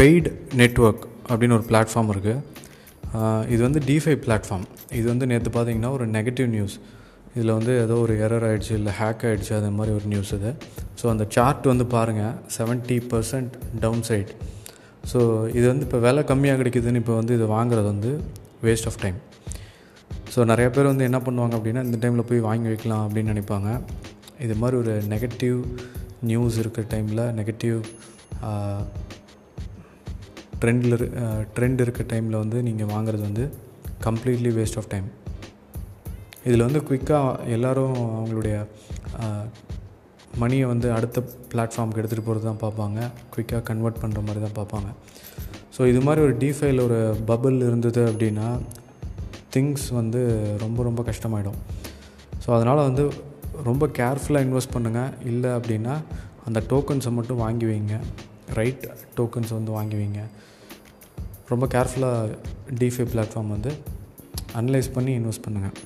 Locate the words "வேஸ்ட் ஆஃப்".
18.66-19.00, 34.58-34.90